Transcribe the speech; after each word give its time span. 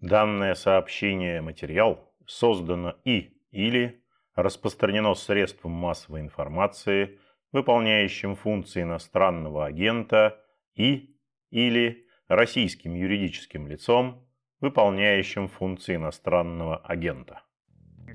Данное 0.00 0.54
сообщение 0.54 1.40
материал 1.40 2.12
создано 2.24 2.94
и 3.04 3.32
или 3.50 4.04
распространено 4.36 5.14
средством 5.14 5.72
массовой 5.72 6.20
информации, 6.20 7.18
выполняющим 7.50 8.36
функции 8.36 8.82
иностранного 8.82 9.66
агента 9.66 10.40
и 10.76 11.16
или 11.50 12.06
российским 12.28 12.94
юридическим 12.94 13.66
лицом, 13.66 14.24
выполняющим 14.60 15.48
функции 15.48 15.96
иностранного 15.96 16.76
агента. 16.76 17.42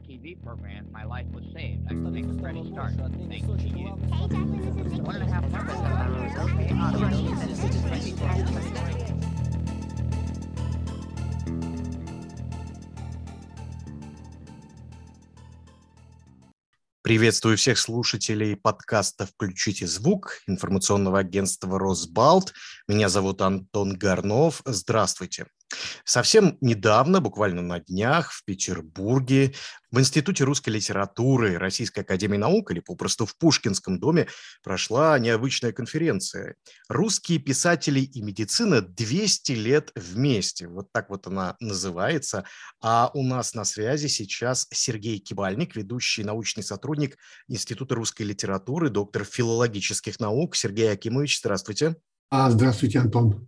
TV 0.07 0.35
program, 0.35 0.91
my 0.91 1.05
life 1.05 1.27
was 1.33 1.45
saved. 1.53 1.87
I 1.87 1.93
think 2.11 2.27
it's 2.27 2.41
ready 2.41 2.61
to. 2.61 2.75
Thank 3.29 3.47
you. 3.47 3.87
One 5.01 5.15
and 5.15 5.23
a 5.23 5.31
half 5.31 5.49
months 5.49 5.73
Приветствую 17.03 17.57
всех 17.57 17.79
слушателей 17.79 18.55
подкаста 18.55 19.25
«Включите 19.25 19.85
звук» 19.85 20.37
информационного 20.47 21.19
агентства 21.19 21.77
«Росбалт». 21.77 22.53
Меня 22.87 23.09
зовут 23.09 23.41
Антон 23.41 23.97
Горнов. 23.97 24.61
Здравствуйте. 24.63 25.47
Совсем 26.05 26.57
недавно, 26.61 27.21
буквально 27.21 27.61
на 27.61 27.79
днях, 27.79 28.31
в 28.31 28.43
Петербурге, 28.45 29.53
в 29.91 29.99
Институте 29.99 30.43
русской 30.43 30.69
литературы 30.69 31.57
Российской 31.57 31.99
академии 31.99 32.37
наук, 32.37 32.71
или 32.71 32.79
попросту 32.79 33.27
в 33.27 33.37
Пушкинском 33.37 33.99
доме, 33.99 34.27
прошла 34.63 35.19
необычная 35.19 35.71
конференция. 35.71 36.55
«Русские 36.89 37.37
писатели 37.37 37.99
и 37.99 38.21
медицина 38.21 38.81
200 38.81 39.51
лет 39.51 39.91
вместе». 39.95 40.67
Вот 40.67 40.91
так 40.91 41.09
вот 41.09 41.27
она 41.27 41.55
называется. 41.59 42.43
А 42.81 43.11
у 43.13 43.23
нас 43.23 43.53
на 43.53 43.65
связи 43.65 44.07
сейчас 44.07 44.67
Сергей 44.71 45.19
Кибальник, 45.19 45.75
ведущий 45.75 46.23
научный 46.23 46.63
сотрудник 46.63 47.17
Института 47.47 47.93
русской 47.93 48.23
литературы, 48.23 48.89
доктор 48.89 49.25
филологических 49.25 50.19
наук. 50.19 50.55
Сергей 50.55 50.91
Акимович, 50.91 51.39
здравствуйте. 51.39 51.95
А, 52.31 52.49
здравствуйте, 52.49 52.97
Антон. 52.97 53.47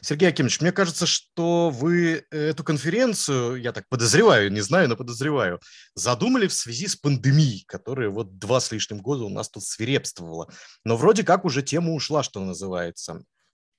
Сергей 0.00 0.28
Акимович, 0.28 0.60
мне 0.60 0.72
кажется, 0.72 1.06
что 1.06 1.70
вы 1.70 2.24
эту 2.30 2.64
конференцию, 2.64 3.56
я 3.56 3.72
так 3.72 3.88
подозреваю, 3.88 4.52
не 4.52 4.60
знаю, 4.60 4.88
но 4.88 4.96
подозреваю, 4.96 5.60
задумали 5.94 6.46
в 6.46 6.52
связи 6.52 6.86
с 6.86 6.96
пандемией, 6.96 7.64
которая 7.66 8.10
вот 8.10 8.38
два 8.38 8.60
с 8.60 8.72
лишним 8.72 8.98
года 8.98 9.24
у 9.24 9.28
нас 9.28 9.48
тут 9.48 9.64
свирепствовала. 9.64 10.48
Но 10.84 10.96
вроде 10.96 11.24
как 11.24 11.44
уже 11.44 11.62
тема 11.62 11.92
ушла, 11.92 12.22
что 12.22 12.40
называется. 12.44 13.22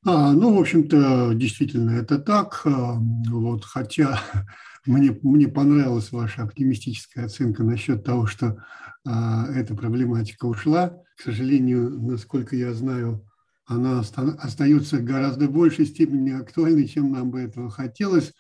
А, 0.04 0.32
ну, 0.32 0.56
в 0.56 0.60
общем-то, 0.60 1.34
действительно, 1.36 1.92
это 1.92 2.18
так. 2.18 2.62
А, 2.66 2.98
вот, 3.30 3.64
хотя 3.66 4.20
мне, 4.86 5.18
мне 5.22 5.48
понравилась 5.48 6.12
ваша 6.12 6.44
оптимистическая 6.44 7.26
оценка 7.26 7.64
насчет 7.64 8.04
того, 8.04 8.26
что 8.26 8.64
а, 9.06 9.48
эта 9.54 9.76
проблематика 9.76 10.46
ушла. 10.46 10.98
К 11.18 11.22
сожалению, 11.24 12.02
насколько 12.02 12.56
я 12.56 12.74
знаю, 12.74 13.28
она 13.72 14.00
остается 14.00 15.00
гораздо 15.00 15.48
большей 15.48 15.86
степени 15.86 16.32
актуальной, 16.32 16.88
чем 16.88 17.12
нам 17.12 17.32
бы 17.32 17.40
этого 17.40 17.70
хотелось. 17.70 18.34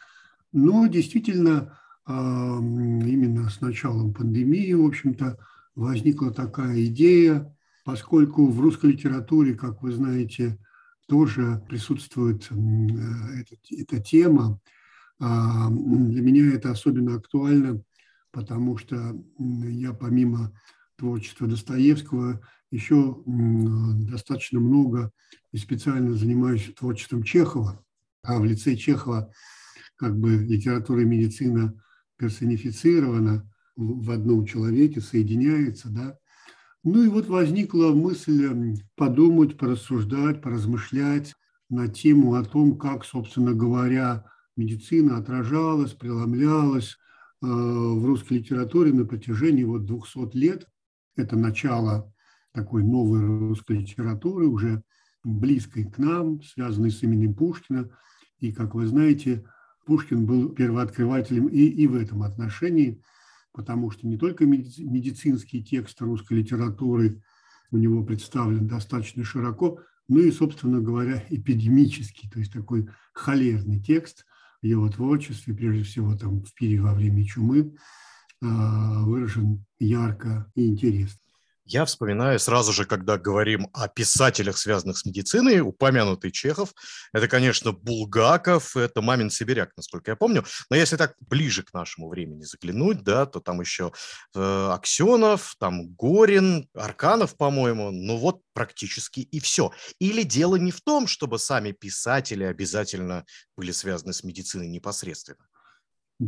Но 0.51 0.87
действительно, 0.87 1.77
именно 2.07 3.49
с 3.49 3.61
началом 3.61 4.13
пандемии, 4.13 4.73
в 4.73 4.85
общем-то, 4.85 5.37
возникла 5.75 6.31
такая 6.33 6.85
идея, 6.85 7.55
поскольку 7.85 8.47
в 8.47 8.59
русской 8.59 8.91
литературе, 8.91 9.53
как 9.53 9.81
вы 9.81 9.93
знаете, 9.93 10.57
тоже 11.07 11.63
присутствует 11.67 12.49
эта, 12.51 13.55
эта 13.69 13.99
тема. 14.01 14.59
А, 15.19 15.69
для 15.69 16.21
меня 16.21 16.53
это 16.53 16.71
особенно 16.71 17.15
актуально, 17.15 17.83
потому 18.31 18.77
что 18.77 19.15
я 19.37 19.93
помимо 19.93 20.51
творчества 21.01 21.47
Достоевского 21.47 22.39
еще 22.69 23.17
достаточно 23.25 24.59
много 24.59 25.11
и 25.51 25.57
специально 25.57 26.13
занимаюсь 26.13 26.71
творчеством 26.77 27.23
Чехова, 27.23 27.83
а 28.23 28.39
в 28.39 28.45
лице 28.45 28.75
Чехова 28.75 29.33
как 29.95 30.17
бы 30.17 30.37
литература 30.37 31.01
и 31.01 31.05
медицина 31.05 31.73
персонифицирована 32.17 33.49
в 33.75 34.11
одном 34.11 34.45
человеке, 34.45 35.01
соединяется, 35.01 35.89
да. 35.89 36.17
Ну 36.83 37.03
и 37.03 37.07
вот 37.07 37.27
возникла 37.27 37.93
мысль 37.93 38.75
подумать, 38.95 39.57
порассуждать, 39.57 40.41
поразмышлять 40.41 41.33
на 41.69 41.87
тему 41.87 42.35
о 42.35 42.43
том, 42.43 42.77
как, 42.77 43.05
собственно 43.05 43.53
говоря, 43.53 44.25
медицина 44.55 45.17
отражалась, 45.17 45.93
преломлялась 45.93 46.97
э, 47.41 47.45
в 47.47 48.05
русской 48.05 48.33
литературе 48.33 48.93
на 48.93 49.05
протяжении 49.05 49.63
вот 49.63 49.85
200 49.85 50.37
лет. 50.37 50.67
Это 51.21 51.37
начало 51.37 52.11
такой 52.51 52.83
новой 52.83 53.21
русской 53.21 53.77
литературы, 53.77 54.47
уже 54.47 54.83
близкой 55.23 55.85
к 55.85 55.99
нам, 55.99 56.41
связанной 56.41 56.89
с 56.89 57.03
именем 57.03 57.35
Пушкина. 57.35 57.89
И, 58.39 58.51
как 58.51 58.73
вы 58.73 58.87
знаете, 58.87 59.45
Пушкин 59.85 60.25
был 60.25 60.49
первооткрывателем 60.49 61.47
и, 61.47 61.59
и 61.59 61.85
в 61.85 61.95
этом 61.95 62.23
отношении, 62.23 63.03
потому 63.51 63.91
что 63.91 64.07
не 64.07 64.17
только 64.17 64.45
медицинский 64.45 65.63
текст 65.63 66.01
русской 66.01 66.33
литературы 66.33 67.21
у 67.69 67.77
него 67.77 68.03
представлен 68.03 68.67
достаточно 68.67 69.23
широко, 69.23 69.79
но 70.07 70.19
и, 70.21 70.31
собственно 70.31 70.81
говоря, 70.81 71.23
эпидемический, 71.29 72.29
то 72.29 72.39
есть 72.39 72.51
такой 72.51 72.89
холерный 73.13 73.79
текст 73.79 74.25
в 74.61 74.65
его 74.65 74.89
творчестве, 74.89 75.53
прежде 75.53 75.83
всего 75.83 76.17
там 76.17 76.41
в 76.41 76.53
пире 76.55 76.81
во 76.81 76.95
время 76.95 77.23
чумы, 77.25 77.75
выражен 78.41 79.65
ярко 79.79 80.51
и 80.55 80.67
интересно. 80.67 81.21
Я 81.71 81.85
вспоминаю 81.85 82.37
сразу 82.37 82.73
же, 82.73 82.83
когда 82.83 83.17
говорим 83.17 83.69
о 83.71 83.87
писателях, 83.87 84.57
связанных 84.57 84.97
с 84.97 85.05
медициной, 85.05 85.61
упомянутый 85.61 86.29
Чехов. 86.29 86.73
Это, 87.13 87.29
конечно, 87.29 87.71
Булгаков, 87.71 88.75
это 88.75 89.01
Мамин 89.01 89.29
Сибиряк, 89.29 89.71
насколько 89.77 90.11
я 90.11 90.17
помню. 90.17 90.43
Но 90.69 90.75
если 90.75 90.97
так 90.97 91.15
ближе 91.21 91.63
к 91.63 91.73
нашему 91.73 92.09
времени 92.09 92.43
заглянуть, 92.43 93.03
да, 93.03 93.25
то 93.25 93.39
там 93.39 93.61
еще 93.61 93.93
э, 94.35 94.69
Аксенов, 94.71 95.55
там 95.59 95.93
Горин, 95.93 96.67
Арканов, 96.73 97.37
по-моему. 97.37 97.91
Ну 97.91 98.17
вот 98.17 98.41
практически 98.53 99.21
и 99.21 99.39
все. 99.39 99.71
Или 99.99 100.23
дело 100.23 100.57
не 100.57 100.71
в 100.71 100.81
том, 100.81 101.07
чтобы 101.07 101.39
сами 101.39 101.71
писатели 101.71 102.43
обязательно 102.43 103.23
были 103.55 103.71
связаны 103.71 104.11
с 104.11 104.25
медициной 104.25 104.67
непосредственно 104.67 105.45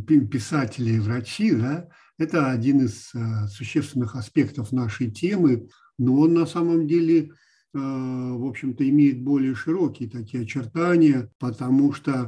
писатели 0.02 0.94
и 0.94 0.98
врачи, 0.98 1.52
да, 1.52 1.88
это 2.18 2.50
один 2.50 2.82
из 2.82 3.10
э, 3.14 3.46
существенных 3.48 4.14
аспектов 4.14 4.72
нашей 4.72 5.10
темы, 5.10 5.68
но 5.98 6.20
он 6.20 6.34
на 6.34 6.46
самом 6.46 6.86
деле, 6.86 7.24
э, 7.26 7.28
в 7.72 8.46
общем-то, 8.46 8.88
имеет 8.88 9.22
более 9.22 9.54
широкие 9.54 10.08
такие 10.08 10.44
очертания, 10.44 11.30
потому 11.38 11.92
что 11.92 12.12
э, 12.12 12.26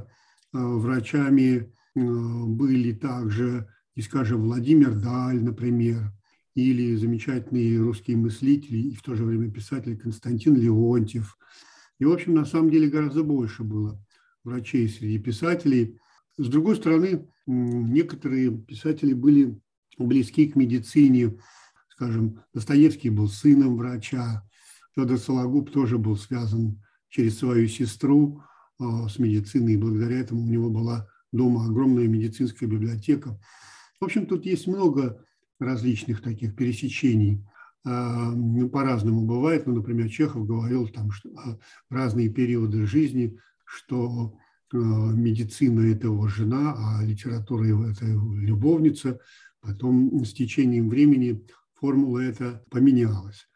врачами 0.53 1.73
были 1.95 2.93
также, 2.93 3.69
и, 3.95 4.03
скажем, 4.03 4.43
Владимир 4.43 4.95
Даль, 4.95 5.43
например, 5.43 6.13
или 6.55 6.95
замечательные 6.95 7.81
русские 7.81 8.19
мыслители 8.19 8.77
и 8.77 8.95
в 8.95 9.01
то 9.01 9.15
же 9.15 9.25
время 9.25 9.51
писатель 9.51 9.97
Константин 9.97 10.57
Леонтьев. 10.57 11.39
И, 11.99 12.05
в 12.05 12.13
общем, 12.13 12.35
на 12.35 12.45
самом 12.45 12.71
деле 12.71 12.89
гораздо 12.89 13.23
больше 13.23 13.63
было 13.63 13.99
врачей 14.45 14.89
среди 14.91 15.19
писателей. 15.19 15.99
С 16.37 16.49
другой 16.49 16.77
стороны, 16.77 17.29
некоторые 17.47 18.51
писатели 18.51 19.15
были 19.15 19.59
близки 20.05 20.47
к 20.49 20.57
медицине. 20.57 21.39
Скажем, 21.89 22.43
Достоевский 22.53 23.11
был 23.11 23.29
сыном 23.29 23.77
врача, 23.77 24.43
Федор 24.95 25.19
Сологуб 25.19 25.71
тоже 25.71 25.99
был 25.99 26.17
связан 26.17 26.83
через 27.09 27.39
свою 27.39 27.69
сестру 27.69 28.43
а, 28.79 29.09
с 29.09 29.19
медициной, 29.19 29.75
и 29.75 29.79
благодаря 29.79 30.19
этому 30.19 30.43
у 30.43 30.47
него 30.47 30.71
была 30.71 31.09
дома 31.33 31.67
огромная 31.67 32.07
медицинская 32.07 32.69
библиотека. 32.69 33.39
В 34.01 34.05
общем, 34.05 34.27
тут 34.27 34.45
есть 34.45 34.67
много 34.67 35.25
различных 35.59 36.23
таких 36.23 36.55
пересечений. 36.55 37.43
А, 37.85 38.33
ну, 38.33 38.69
по-разному 38.69 39.23
бывает. 39.23 39.67
Ну, 39.67 39.75
например, 39.75 40.11
Чехов 40.11 40.47
говорил 40.47 40.89
там, 40.89 41.11
что 41.11 41.31
разные 41.89 42.29
периоды 42.29 42.87
жизни, 42.87 43.39
что 43.65 44.37
Э, 44.73 44.77
медицина– 44.77 45.81
это 45.93 46.09
его 46.09 46.27
жена, 46.27 46.75
а 46.77 47.05
литература– 47.05 47.65
это 47.91 48.05
его 48.05 48.35
любовница. 48.35 49.21
Потом 49.67 50.25
с 50.25 50.33
течением 50.33 50.89
времени 50.89 51.45
формула 51.75 52.21
эта 52.21 52.65
поменялась. 52.71 53.49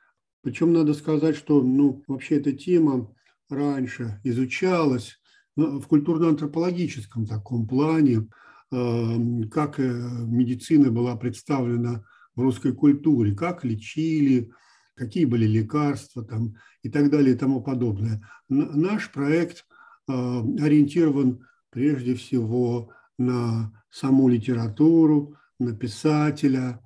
Причем 0.42 0.72
надо 0.72 0.94
сказать, 0.94 1.36
что 1.36 1.62
ну, 1.62 2.02
вообще 2.06 2.36
эта 2.36 2.52
тема 2.52 3.14
раньше 3.48 4.20
изучалась 4.24 5.20
в 5.56 5.82
культурно-антропологическом 5.82 7.26
таком 7.26 7.66
плане, 7.66 8.28
э, 8.72 9.46
как 9.50 9.78
э, 9.78 9.82
медицина 9.82 10.90
была 10.90 11.16
представлена 11.16 12.04
в 12.34 12.40
русской 12.40 12.72
культуре, 12.72 13.34
как 13.34 13.64
лечили, 13.64 14.50
какие 14.94 15.24
были 15.24 15.46
лекарства 15.46 16.24
там, 16.24 16.54
и 16.82 16.88
так 16.88 17.10
далее 17.10 17.34
и 17.34 17.38
тому 17.38 17.62
подобное. 17.62 18.22
Наш 18.48 19.12
проект– 19.12 19.66
Э, 20.10 20.40
ориентирован 20.60 21.46
прежде 21.70 22.14
всего 22.14 22.90
на 23.18 23.72
саму 23.90 24.28
литературу, 24.28 25.36
на 25.60 25.74
писателя, 25.74 26.80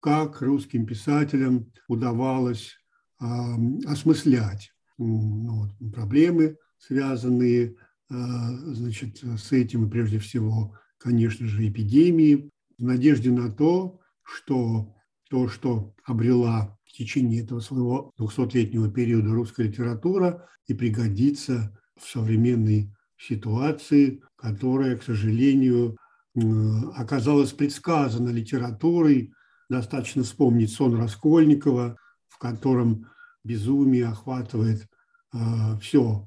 как 0.00 0.40
русским 0.40 0.86
писателям 0.86 1.72
удавалось 1.88 2.76
осмыслять 3.86 4.72
ну, 4.96 5.68
проблемы, 5.92 6.56
связанные 6.78 7.74
э, 8.08 8.14
значит, 8.14 9.18
с 9.22 9.52
этим, 9.52 9.86
и 9.86 9.90
прежде 9.90 10.18
всего, 10.18 10.74
конечно 10.98 11.46
же, 11.46 11.68
эпидемии, 11.68 12.50
в 12.78 12.82
надежде 12.82 13.30
на 13.30 13.50
то, 13.50 14.00
что 14.22 14.94
то, 15.28 15.48
что 15.48 15.94
обрела 16.04 16.76
в 16.84 16.92
течение 16.92 17.42
этого 17.42 17.60
своего 17.60 18.12
200-летнего 18.18 18.90
периода 18.90 19.30
русская 19.30 19.68
литература, 19.68 20.48
и 20.66 20.74
пригодится 20.74 21.78
в 21.96 22.08
современной 22.08 22.92
ситуации, 23.18 24.22
которая, 24.36 24.96
к 24.96 25.02
сожалению, 25.02 25.96
оказалась 26.94 27.52
предсказана 27.52 28.30
литературой. 28.30 29.32
Достаточно 29.68 30.22
вспомнить 30.22 30.72
сон 30.72 30.96
Раскольникова, 30.96 31.96
в 32.28 32.38
котором 32.38 33.06
безумие 33.44 34.06
охватывает 34.06 34.86
э, 35.32 35.38
все 35.80 36.26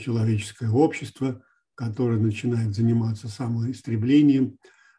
человеческое 0.00 0.70
общество, 0.70 1.42
которое 1.74 2.18
начинает 2.18 2.74
заниматься 2.74 3.28
самоистреблением. 3.28 4.58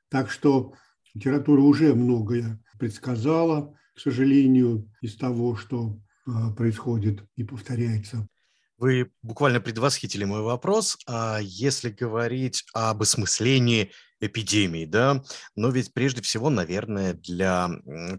Так 0.09 0.29
что 0.29 0.73
литература 1.13 1.61
уже 1.61 1.95
многое 1.95 2.61
предсказала, 2.77 3.77
к 3.95 3.99
сожалению, 3.99 4.89
из 5.01 5.15
того, 5.15 5.55
что 5.55 5.97
э, 6.27 6.31
происходит 6.55 7.25
и 7.35 7.43
повторяется 7.43 8.27
вы 8.77 9.11
буквально 9.21 9.61
предвосхитили 9.61 10.25
мой 10.25 10.41
вопрос. 10.41 10.97
А 11.07 11.39
если 11.41 11.89
говорить 11.89 12.65
об 12.73 13.01
осмыслении 13.01 13.91
эпидемии, 14.19 14.85
да, 14.85 15.23
но 15.55 15.69
ведь 15.69 15.93
прежде 15.93 16.21
всего, 16.21 16.49
наверное, 16.49 17.13
для 17.13 17.69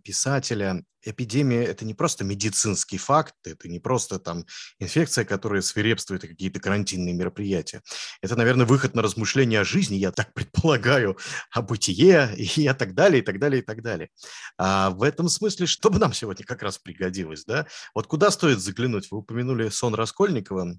писателя 0.05 0.85
эпидемия– 1.03 1.65
это 1.65 1.85
не 1.85 1.95
просто 1.95 2.25
медицинский 2.25 2.99
факт, 2.99 3.35
это 3.45 3.69
не 3.69 3.79
просто 3.79 4.19
там 4.19 4.45
инфекция, 4.79 5.25
которая 5.25 5.63
свирепствует, 5.63 6.25
и 6.25 6.29
какие-то 6.29 6.61
карантинные 6.61 7.15
мероприятия. 7.15 7.83
Это, 8.21 8.37
наверное, 8.37 8.67
выход 8.67 8.95
на 8.95 9.03
размышления 9.03 9.61
о 9.61 9.65
жизни, 9.65 9.97
я 9.97 10.13
так 10.13 10.33
предполагаю, 10.35 11.17
о 11.53 11.63
бытие 11.63 12.35
и 12.37 12.69
так 12.73 12.95
далее, 12.95 13.23
и 13.23 13.25
так 13.25 13.39
далее, 13.39 13.63
и 13.63 13.65
так 13.65 13.83
далее. 13.83 14.11
А 14.59 14.91
в 14.91 15.03
этом 15.03 15.29
смысле, 15.29 15.67
что 15.67 15.91
бы 15.91 15.99
нам 15.99 16.13
сегодня 16.13 16.45
как 16.45 16.63
раз 16.63 16.79
пригодилось, 16.79 17.45
да? 17.45 17.67
Вот 17.95 18.07
куда 18.07 18.31
стоит 18.31 18.61
заглянуть? 18.61 19.11
Вы 19.11 19.19
упомянули 19.19 19.69
сон 19.69 19.95
Раскольникова. 19.95 20.79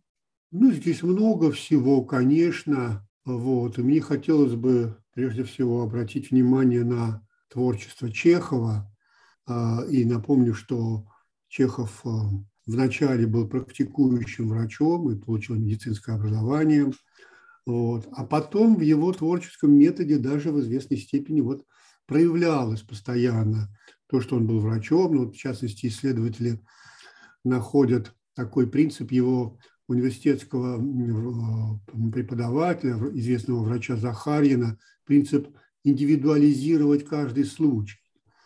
Ну, 0.52 0.72
здесь 0.72 1.04
много 1.04 1.52
всего, 1.52 2.04
конечно. 2.04 3.06
Вот. 3.28 3.78
И 3.78 3.82
мне 3.82 4.00
хотелось 4.00 4.56
бы 4.56 4.96
прежде 5.14 5.44
всего 5.44 5.82
обратить 5.82 6.32
внимание 6.32 6.86
на 6.86 7.28
творчество 7.50 8.10
Чехова. 8.10 8.90
А, 9.46 9.84
и 9.90 10.06
напомню, 10.06 10.54
что 10.54 11.06
Чехов 11.50 12.06
а, 12.06 12.30
вначале 12.66 13.28
был 13.28 13.46
практикующим 13.50 14.48
врачом 14.48 15.12
и 15.12 15.20
получил 15.20 15.58
медицинское 15.58 16.16
образование. 16.16 16.94
Вот. 17.66 18.08
А 18.14 18.24
потом 18.26 18.78
в 18.78 18.82
его 18.82 19.12
творческом 19.12 19.74
методе 19.74 20.20
даже 20.20 20.54
в 20.54 20.62
известной 20.62 20.96
степени 20.96 21.42
вот 21.42 21.66
проявлялось 22.06 22.82
постоянно 22.82 23.68
то, 24.08 24.22
что 24.22 24.38
он 24.38 24.48
был 24.48 24.62
врачом. 24.62 25.14
Ну, 25.14 25.26
вот, 25.26 25.36
в 25.36 25.38
частности, 25.38 25.88
исследователи 25.88 26.62
находят 27.44 28.16
такой 28.36 28.68
принцип 28.68 29.12
его 29.12 29.60
университетского 29.88 30.78
преподавателя, 32.12 32.95
известного 33.13 33.63
врача 33.63 33.95
Захарьина, 33.95 34.78
принцип 35.06 35.48
индивидуализировать 35.84 37.06
каждый 37.06 37.45
случай, 37.45 38.00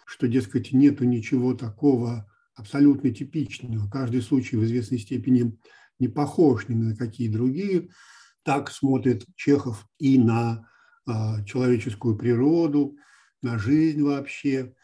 что, 0.06 0.28
дескать, 0.28 0.72
нету 0.72 1.06
ничего 1.06 1.54
такого 1.54 2.32
абсолютно 2.56 3.12
типичного. 3.12 3.90
Каждый 3.90 4.22
случай 4.22 4.56
в 4.56 4.64
известной 4.64 5.00
степени 5.00 5.58
не 6.00 6.08
похож 6.08 6.68
ни 6.68 6.76
на 6.76 6.96
какие 6.96 7.30
другие. 7.30 7.90
Так 8.44 8.72
смотрит 8.72 9.26
Чехов 9.36 9.88
и 9.98 10.20
на 10.20 10.68
а, 11.08 11.44
человеческую 11.44 12.18
природу, 12.18 12.98
на 13.42 13.58
жизнь 13.58 14.02
вообще. 14.02 14.76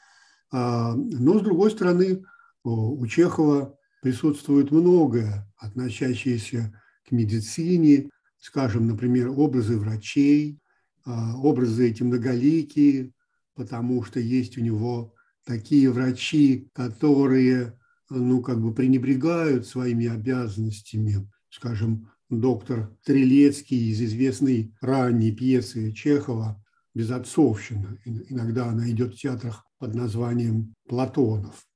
А, 0.51 0.95
но, 0.95 1.39
с 1.39 1.44
другой 1.44 1.71
стороны, 1.71 2.24
у 2.63 3.06
Чехова 3.07 3.76
присутствует 4.07 4.71
многое, 4.71 5.45
относящееся 5.57 6.81
к 7.06 7.12
медицине, 7.12 8.09
скажем, 8.39 8.88
например, 8.88 9.27
образы 9.27 9.77
врачей, 9.77 10.59
а, 11.04 11.36
образы 11.36 11.89
эти 11.89 12.04
многоликие, 12.04 13.12
потому 13.54 14.01
что 14.06 14.21
есть 14.21 14.57
у 14.57 14.62
него 14.62 15.13
такие 15.45 15.92
врачи, 15.92 16.69
которые, 16.71 17.77
ну, 18.09 18.42
как 18.42 18.62
бы 18.62 18.74
пренебрегают 18.74 19.68
своими 19.68 20.07
обязанностями. 20.07 21.30
Скажем, 21.50 22.10
доктор 22.30 22.95
Трелецкий 23.03 23.92
из 23.92 24.01
известной 24.01 24.74
ранней 24.80 25.33
пьесы 25.33 25.92
Чехова 25.92 26.63
«Безотцовщина». 26.95 28.00
Иногда 28.06 28.68
она 28.68 28.89
идет 28.89 29.15
в 29.15 29.19
театрах 29.19 29.65
под 29.80 29.95
названием 29.95 30.74
«Платонов». 30.88 31.68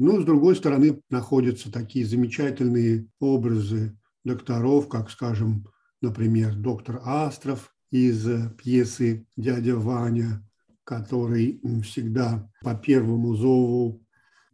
Но, 0.00 0.18
с 0.18 0.24
другой 0.24 0.56
стороны, 0.56 0.98
находятся 1.10 1.70
такие 1.70 2.06
замечательные 2.06 3.06
образы 3.20 3.98
докторов, 4.24 4.88
как, 4.88 5.10
скажем, 5.10 5.66
например, 6.00 6.54
доктор 6.54 7.02
Астров, 7.04 7.74
из 7.90 8.26
пьесы 8.56 9.26
«Дядя 9.36 9.76
Ваня», 9.76 10.42
который 10.84 11.60
всегда 11.82 12.50
по 12.62 12.74
первому 12.74 13.34
зову 13.34 14.02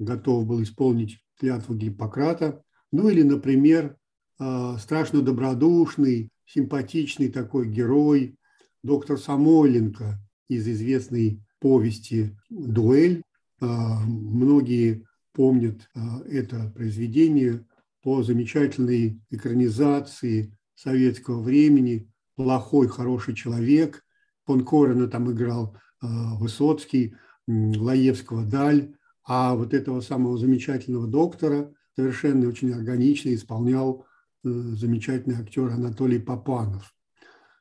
готов 0.01 0.47
был 0.47 0.65
исполнить 0.65 1.21
клятву 1.39 1.77
Гиппократа. 1.77 2.61
Ну 2.91 3.09
или, 3.09 3.23
например, 3.23 3.97
а, 4.41 4.77
страшно 4.79 5.23
добродушный, 5.23 6.29
симпатичный 6.45 7.29
такой 7.29 7.69
герой, 7.69 8.37
доктор 8.83 9.17
Самойленко 9.17 10.19
из 10.49 10.67
известной 10.67 11.41
повести 11.61 12.37
«Дуэль». 12.51 13.23
А, 13.61 14.01
многие 14.01 15.07
помнят 15.37 15.91
а, 15.95 16.23
это 16.27 16.73
произведение 16.75 17.67
по 18.03 18.23
замечательной 18.23 19.21
экранизации 19.29 20.57
советского 20.75 21.43
времени 21.43 22.11
плохой, 22.37 22.89
хороший 22.89 23.35
человек. 23.35 24.03
Фон 24.47 24.65
там 25.11 25.31
играл 25.33 25.77
э, 26.03 26.07
Высоцкий, 26.39 27.15
Лаевского 27.47 28.45
Даль, 28.45 28.95
а 29.25 29.55
вот 29.55 29.75
этого 29.75 30.01
самого 30.01 30.39
замечательного 30.39 31.07
доктора 31.07 31.73
совершенно 31.97 32.49
очень 32.49 32.73
органично 32.73 33.35
исполнял 33.35 34.07
э, 34.45 34.49
замечательный 34.49 35.37
актер 35.37 35.67
Анатолий 35.71 36.21
Попанов. 36.21 36.95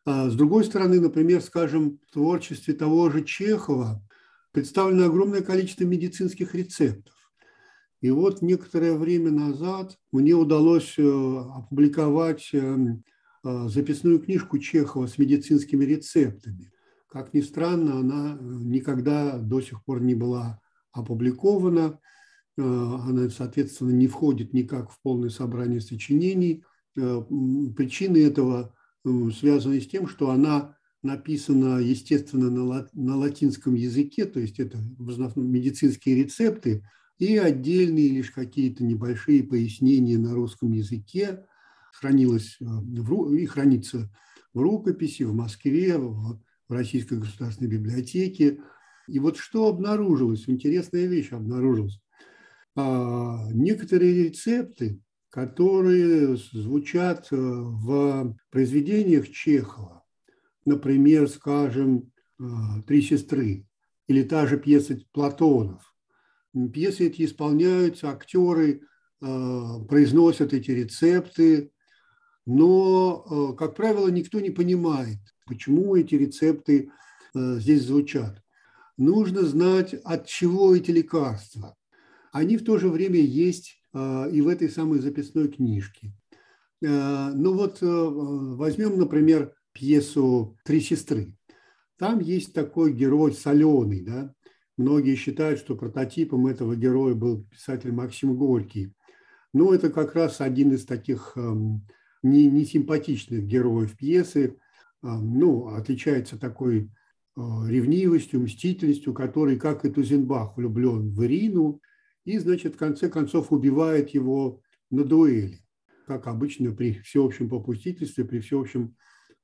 А 0.06 0.30
с 0.30 0.36
другой 0.36 0.64
стороны, 0.64 1.02
например, 1.02 1.42
скажем, 1.42 2.00
в 2.08 2.14
творчестве 2.14 2.74
того 2.76 3.10
же 3.10 3.24
Чехова 3.24 4.02
представлено 4.52 5.06
огромное 5.06 5.42
количество 5.42 5.86
медицинских 5.86 6.54
рецептов. 6.54 7.15
И 8.06 8.12
вот 8.12 8.42
некоторое 8.42 8.96
время 8.98 9.32
назад 9.32 9.98
мне 10.12 10.34
удалось 10.34 10.94
э, 10.98 11.04
опубликовать 11.04 12.50
эм, 12.54 13.04
Э, 13.46 13.68
записную 13.70 14.20
книжку 14.20 14.58
Чехова 14.58 15.06
с 15.06 15.20
медицинскими 15.20 15.86
рецептами. 15.86 16.72
Как 17.08 17.32
ни 17.36 17.42
странно, 17.42 18.00
она 18.00 18.34
э, 18.34 18.44
никогда 18.44 19.38
до 19.38 19.62
сих 19.62 19.84
пор 19.86 20.02
не 20.02 20.16
была 20.16 20.60
опубликована. 20.92 22.00
Э, 22.58 22.62
она, 22.64 23.30
соответственно, 23.30 23.92
не 23.92 24.08
входит 24.08 24.54
никак 24.54 24.90
в 24.90 25.00
полное 25.00 25.30
собрание 25.30 25.80
сочинений. 25.80 26.64
Причины 26.96 28.24
этого 28.24 28.74
связаны 29.38 29.82
с 29.82 29.88
тем, 29.88 30.08
что 30.08 30.30
она 30.30 30.78
написана, 31.04 31.80
естественно, 31.80 32.50
на 32.94 33.18
латинском 33.18 33.74
языке, 33.74 34.24
то 34.24 34.40
есть 34.40 34.62
это 34.62 34.78
в 34.98 35.10
основном 35.10 35.52
медицинские 35.52 36.24
рецепты, 36.24 36.88
и 37.18 37.38
отдельные 37.38 38.10
лишь 38.10 38.32
какие-то 38.32 38.84
небольшие 38.84 39.44
пояснения 39.44 40.18
на 40.18 40.34
русском 40.34 40.72
языке, 40.72 41.46
хранилась 41.94 42.58
э, 42.60 43.36
и 43.36 43.46
хранится 43.46 44.10
в 44.54 44.62
рукописи 44.62 45.24
в 45.24 45.34
Москве, 45.34 45.98
в 45.98 46.40
Российской 46.70 47.20
государственной 47.20 47.70
библиотеке. 47.70 48.62
И 49.08 49.20
вот 49.20 49.38
что 49.38 49.68
обнаружилось, 49.68 50.46
интересная 50.48 51.06
вещь 51.06 51.32
обнаружилась. 51.32 52.00
А, 52.76 53.48
некоторые 53.52 54.26
рецепты, 54.26 55.00
которые 55.30 56.38
звучат 56.38 57.28
э, 57.32 57.36
в 57.38 58.38
произведениях 58.50 59.30
Чехова, 59.30 60.04
например, 60.66 61.30
скажем, 61.30 62.12
э, 62.40 62.44
«Три 62.88 63.02
сестры» 63.02 63.66
или 64.08 64.24
та 64.24 64.48
же 64.48 64.58
пьеса 64.58 65.00
Платонов. 65.12 65.95
Пьесы 66.74 67.08
эти 67.08 67.26
исполняются, 67.26 68.10
актеры 68.10 68.82
произносят 69.20 70.54
эти 70.54 70.72
рецепты, 70.72 71.72
но, 72.46 73.26
э, 73.30 73.58
как 73.58 73.76
правило, 73.76 74.08
никто 74.10 74.40
не 74.40 74.52
понимает, 74.52 75.18
почему 75.48 75.96
эти 75.96 76.16
рецепты 76.16 76.92
здесь 77.34 77.84
звучат. 77.84 78.42
Нужно 78.98 79.44
знать, 79.44 79.94
от 80.04 80.28
чего 80.28 80.76
эти 80.76 80.92
лекарства. 80.92 81.76
Они 82.32 82.58
в 82.58 82.64
то 82.64 82.78
же 82.78 82.90
время 82.90 83.20
есть 83.20 83.82
и 83.94 84.42
в 84.42 84.48
этой 84.48 84.70
самой 84.70 85.00
записной 85.00 85.48
книжке. 85.48 86.14
Ну 86.82 87.54
вот 87.54 87.80
возьмем, 87.82 89.00
например, 89.00 89.54
пьесу 89.72 90.58
«Три 90.64 90.82
сестры». 90.82 91.34
Там 91.98 92.20
есть 92.20 92.54
такой 92.54 92.94
герой 92.94 93.34
соленый, 93.34 94.02
да, 94.02 94.35
Многие 94.78 95.16
считают, 95.16 95.60
что 95.60 95.76
прототипом 95.76 96.48
этого 96.48 96.76
героя 96.76 97.14
был 97.14 97.46
писатель 97.46 97.92
Максим 97.92 98.36
Горький. 98.36 98.94
Но 99.54 99.74
это 99.74 99.90
как 99.90 100.16
раз 100.16 100.42
один 100.42 100.74
из 100.74 100.86
таких 100.86 101.32
эм, 101.38 101.88
несимпатичных 102.24 103.44
не 103.44 103.48
героев 103.48 103.96
пьесы. 103.96 104.58
Эм, 105.02 105.40
ну, 105.40 105.68
отличается 105.68 106.38
такой 106.38 106.82
э, 106.82 107.42
ревнивостью, 107.68 108.42
мстительностью, 108.42 109.14
который, 109.14 109.58
как 109.58 109.86
и 109.86 109.90
Тузенбах, 109.90 110.58
влюблен 110.58 111.14
в 111.14 111.24
Ирину 111.24 111.80
и, 112.26 112.38
значит, 112.38 112.76
в 112.76 112.78
конце 112.78 113.08
концов 113.08 113.54
убивает 113.54 114.10
его 114.10 114.62
на 114.90 115.06
дуэли, 115.06 115.60
как 116.06 116.28
обычно 116.28 116.74
при 116.74 117.00
всеобщем 117.00 117.50
попустительстве, 117.50 118.26
при 118.26 118.40
всеобщем 118.40 118.96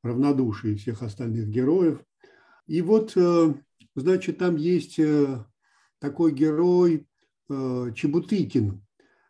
равнодушии 0.03 0.75
всех 0.75 1.03
остальных 1.03 1.47
героев. 1.47 2.01
И 2.67 2.81
вот 2.81 3.13
э, 3.15 3.53
Значит, 3.95 4.37
там 4.37 4.55
есть 4.55 4.99
э, 4.99 5.43
такой 5.99 6.31
герой 6.31 7.07
э, 7.49 7.91
Чебутыкин. 7.93 8.85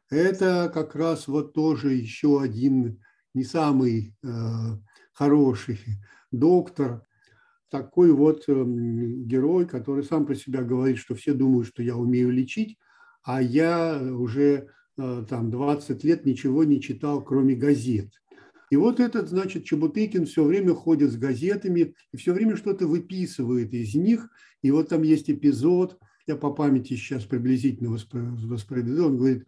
Это 0.10 0.70
как 0.74 0.96
раз 0.96 1.28
вот 1.28 1.54
тоже 1.54 1.94
еще 1.94 2.42
один 2.42 3.02
не 3.34 3.44
самый 3.44 4.16
э, 4.24 4.28
хороший 5.14 5.80
доктор, 6.32 7.04
такой 7.70 8.12
вот 8.12 8.48
герой, 8.48 9.66
который 9.66 10.04
сам 10.04 10.26
про 10.26 10.36
себя 10.36 10.62
говорит, 10.62 10.98
что 10.98 11.16
все 11.16 11.34
думают, 11.34 11.68
что 11.68 11.82
я 11.82 11.96
умею 11.96 12.30
лечить, 12.30 12.78
а 13.24 13.42
я 13.42 13.98
уже 13.98 14.68
там 14.98 15.50
20 15.50 16.04
лет 16.04 16.26
ничего 16.26 16.66
не 16.66 16.82
читал, 16.82 17.24
кроме 17.24 17.56
газет. 17.56 18.21
И 18.72 18.78
вот 18.78 19.02
этот, 19.02 19.28
значит, 19.28 19.66
Чебутыкин 19.66 20.26
все 20.26 20.46
время 20.46 20.74
ходит 20.74 21.12
с 21.12 21.18
газетами 21.18 21.94
и 22.14 22.18
все 22.18 22.34
время 22.34 22.56
что-то 22.56 22.88
выписывает 22.88 23.74
из 23.74 23.94
них. 23.96 24.30
И 24.62 24.72
вот 24.72 24.88
там 24.88 25.02
есть 25.02 25.30
эпизод, 25.30 26.00
я 26.26 26.38
по 26.38 26.52
памяти 26.52 26.94
сейчас 26.94 27.26
приблизительно 27.26 27.90
воспроизведу, 27.92 29.08
он 29.08 29.18
говорит, 29.18 29.46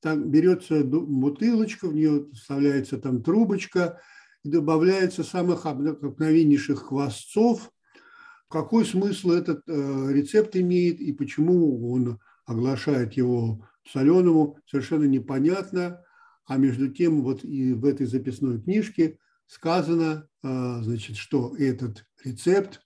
там 0.00 0.28
берется 0.28 0.82
бутылочка, 0.82 1.86
в 1.88 1.94
нее 1.94 2.26
вставляется 2.32 2.98
там 2.98 3.22
трубочка, 3.22 4.00
и 4.42 4.50
добавляется 4.50 5.22
самых 5.22 5.64
обыкновеннейших 5.64 6.80
хвостцов. 6.80 7.70
Какой 8.48 8.84
смысл 8.84 9.30
этот 9.30 9.62
э, 9.68 10.08
рецепт 10.10 10.56
имеет 10.56 11.00
и 11.00 11.12
почему 11.12 11.92
он 11.92 12.18
оглашает 12.44 13.12
его 13.12 13.64
соленому, 13.88 14.58
совершенно 14.66 15.04
непонятно. 15.04 16.02
А 16.48 16.56
между 16.56 16.88
тем 16.88 17.22
вот 17.22 17.44
и 17.44 17.74
в 17.74 17.84
этой 17.84 18.06
записной 18.06 18.60
книжке 18.60 19.18
сказано, 19.46 20.28
а, 20.42 20.82
значит, 20.82 21.16
что 21.16 21.54
этот 21.56 22.06
рецепт 22.24 22.80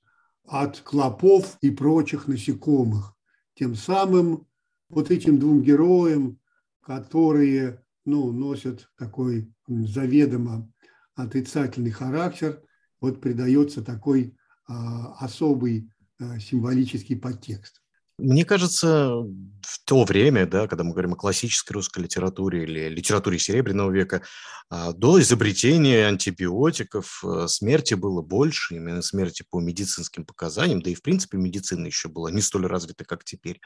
от 0.45 0.81
клопов 0.81 1.59
и 1.61 1.71
прочих 1.71 2.27
насекомых. 2.27 3.15
Тем 3.55 3.77
самым 3.77 4.49
вот 4.89 5.13
этим 5.13 5.39
двум 5.39 5.63
героям, 5.63 6.41
которые 6.81 7.85
ну, 8.05 8.33
носят 8.33 8.91
такой 8.99 9.53
заведомо 9.69 10.69
отрицательный 11.15 11.93
характер, 11.93 12.61
вот 13.01 13.21
придается 13.21 13.83
такой 13.83 14.37
а, 14.67 15.15
особый 15.25 15.89
а, 16.19 16.41
символический 16.41 17.17
подтекст. 17.17 17.82
Мне 18.19 18.45
кажется, 18.45 19.25
в 19.63 19.79
то 19.85 20.05
время, 20.05 20.47
да, 20.47 20.69
когда 20.69 20.85
мы 20.85 20.93
говорим 20.93 21.15
о 21.15 21.17
классической 21.17 21.73
русской 21.73 22.01
литературе 22.03 22.65
или 22.65 22.89
литературе 22.89 23.39
Серебряного 23.39 23.91
века, 23.91 24.23
а, 24.69 24.93
до 24.93 25.21
изобретения 25.21 26.07
антибиотиков 26.07 27.25
э, 27.25 27.47
смерти 27.49 27.95
было 27.95 28.21
больше, 28.21 28.77
именно 28.77 29.03
смерти 29.03 29.45
по 29.49 29.61
медицинским 29.61 30.25
показаниям, 30.25 30.83
да 30.83 30.91
и, 30.91 30.95
в 30.95 31.03
принципе, 31.03 31.39
медицина 31.39 31.87
еще 31.87 32.09
была 32.09 32.31
не 32.31 32.43
столь 32.43 32.67
развита, 32.67 33.05
как 33.05 33.25
теперь. 33.25 33.61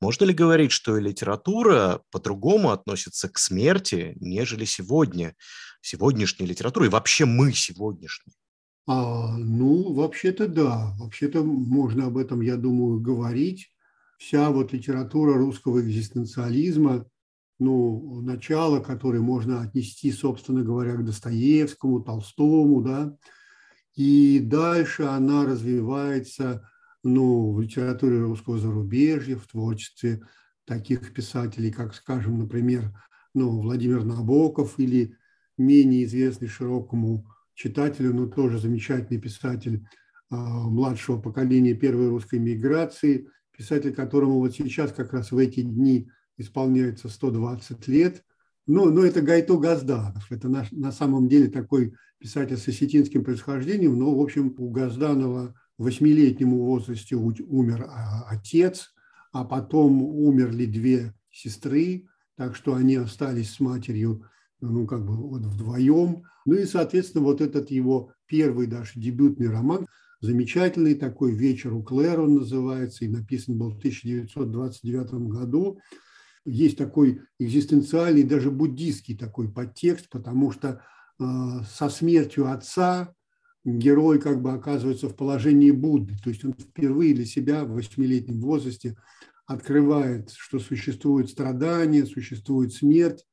Можно 0.00 0.24
ли 0.24 0.34
говорить, 0.34 0.72
что 0.72 0.98
литература 0.98 2.02
по-другому 2.10 2.70
относится 2.70 3.28
к 3.28 3.38
смерти, 3.38 4.16
нежели 4.20 4.64
сегодня, 4.64 5.34
сегодняшняя 5.80 6.46
литература 6.46 6.86
и 6.86 6.90
вообще 6.90 7.26
мы 7.26 7.52
сегодняшние? 7.52 8.34
А, 8.86 9.36
ну, 9.36 9.94
вообще-то 9.94 10.46
да, 10.46 10.94
вообще-то 10.98 11.42
можно 11.42 12.06
об 12.06 12.18
этом, 12.18 12.42
я 12.42 12.56
думаю, 12.56 13.00
говорить 13.00 13.73
вся 14.24 14.50
вот 14.50 14.72
литература 14.72 15.34
русского 15.34 15.82
экзистенциализма, 15.82 17.06
ну, 17.58 18.22
начало, 18.22 18.80
которое 18.80 19.20
можно 19.20 19.60
отнести, 19.60 20.10
собственно 20.12 20.62
говоря, 20.62 20.94
к 20.94 21.04
Достоевскому, 21.04 22.00
Толстому, 22.00 22.82
да, 22.82 23.16
и 23.94 24.40
дальше 24.40 25.02
она 25.02 25.44
развивается, 25.44 26.68
ну, 27.02 27.52
в 27.52 27.60
литературе 27.60 28.20
русского 28.20 28.58
зарубежья, 28.58 29.36
в 29.36 29.46
творчестве 29.46 30.26
таких 30.64 31.12
писателей, 31.12 31.70
как, 31.70 31.94
скажем, 31.94 32.38
например, 32.38 32.92
ну, 33.34 33.60
Владимир 33.60 34.04
Набоков 34.04 34.78
или 34.78 35.16
менее 35.58 36.04
известный 36.04 36.48
широкому 36.48 37.26
читателю, 37.52 38.14
но 38.14 38.26
тоже 38.26 38.58
замечательный 38.58 39.20
писатель 39.20 39.86
а, 40.30 40.36
младшего 40.36 41.20
поколения 41.20 41.74
первой 41.74 42.08
русской 42.08 42.38
миграции 42.38 43.28
писатель, 43.56 43.94
которому 43.94 44.38
вот 44.38 44.54
сейчас 44.54 44.92
как 44.92 45.12
раз 45.12 45.32
в 45.32 45.38
эти 45.38 45.60
дни 45.60 46.08
исполняется 46.36 47.08
120 47.08 47.88
лет. 47.88 48.24
Но, 48.66 48.86
но 48.86 49.04
это 49.04 49.20
Гайто 49.20 49.58
Газданов. 49.58 50.30
Это 50.30 50.48
на, 50.48 50.66
на 50.70 50.90
самом 50.90 51.28
деле 51.28 51.48
такой 51.48 51.94
писатель 52.18 52.56
с 52.56 52.66
осетинским 52.66 53.22
происхождением, 53.22 53.98
но, 53.98 54.14
в 54.14 54.20
общем, 54.20 54.54
у 54.56 54.70
Газданова 54.70 55.54
в 55.76 55.84
восьмилетнем 55.84 56.56
возрасте 56.56 57.16
умер 57.16 57.86
а, 57.88 58.26
отец, 58.28 58.94
а 59.32 59.44
потом 59.44 60.02
умерли 60.02 60.64
две 60.64 61.12
сестры, 61.30 62.06
так 62.36 62.56
что 62.56 62.74
они 62.74 62.96
остались 62.96 63.50
с 63.50 63.60
матерью, 63.60 64.24
ну, 64.60 64.86
как 64.86 65.04
бы 65.04 65.14
вот 65.16 65.42
вдвоем. 65.42 66.22
Ну 66.46 66.54
и, 66.54 66.64
соответственно, 66.64 67.24
вот 67.24 67.40
этот 67.40 67.70
его 67.70 68.12
первый 68.26 68.66
даже 68.66 68.98
дебютный 68.98 69.48
роман– 69.48 69.86
замечательный 70.24 70.94
такой 70.94 71.32
«Вечер 71.32 71.74
у 71.74 71.82
Клэр» 71.82 72.20
он 72.20 72.34
называется, 72.36 73.04
и 73.04 73.08
написан 73.08 73.58
был 73.58 73.70
в 73.70 73.78
1929 73.78 75.28
году. 75.28 75.78
Есть 76.44 76.78
такой 76.78 77.20
экзистенциальный, 77.38 78.22
даже 78.22 78.50
буддийский 78.50 79.16
такой 79.16 79.50
подтекст, 79.50 80.08
потому 80.08 80.50
что 80.50 80.82
э, 81.18 81.24
со 81.70 81.88
смертью 81.88 82.50
отца 82.50 83.14
герой 83.64 84.20
как 84.20 84.42
бы 84.42 84.52
оказывается 84.52 85.08
в 85.08 85.16
положении 85.16 85.70
Будды, 85.70 86.14
то 86.22 86.30
есть 86.30 86.44
он 86.44 86.52
впервые 86.52 87.14
для 87.14 87.24
себя 87.24 87.64
в 87.64 87.72
восьмилетнем 87.72 88.40
возрасте 88.40 88.96
открывает, 89.46 90.30
что 90.30 90.58
существует 90.58 91.30
страдание, 91.30 92.06
существует 92.06 92.72
смерть, 92.72 93.24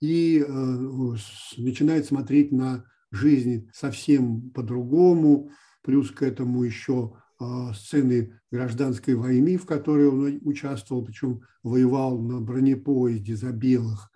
и 0.00 0.44
э, 0.46 1.16
начинает 1.58 2.06
смотреть 2.06 2.52
на 2.52 2.84
жизнь 3.10 3.70
совсем 3.72 4.50
по-другому, 4.50 5.50
плюс 5.84 6.10
к 6.10 6.22
этому 6.22 6.64
еще 6.64 7.12
а, 7.38 7.74
сцены 7.74 8.40
гражданской 8.50 9.14
войны, 9.14 9.58
в 9.58 9.66
которой 9.66 10.08
он 10.08 10.40
участвовал, 10.42 11.04
причем 11.04 11.42
воевал 11.62 12.18
на 12.18 12.40
бронепоезде 12.40 13.36
за 13.36 13.52
белых, 13.52 14.10